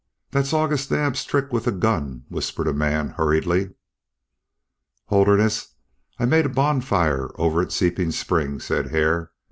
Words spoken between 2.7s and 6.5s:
man, hurriedly. "Holderness, I made a